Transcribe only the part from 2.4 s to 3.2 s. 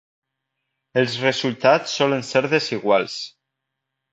desiguals.